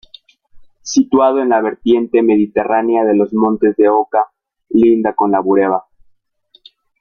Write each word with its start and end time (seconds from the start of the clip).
Situado 0.81 1.43
en 1.43 1.49
la 1.49 1.61
vertiente 1.61 2.23
mediterránea 2.23 3.05
de 3.05 3.15
los 3.15 3.35
Montes 3.35 3.75
de 3.77 3.87
Oca, 3.87 4.31
linda 4.69 5.13
con 5.13 5.29
La 5.29 5.39
Bureba. 5.41 5.85